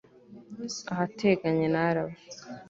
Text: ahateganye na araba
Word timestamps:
ahateganye 0.93 1.65
na 1.73 1.79
araba 1.89 2.15